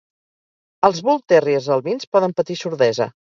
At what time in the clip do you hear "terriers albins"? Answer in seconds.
1.33-2.09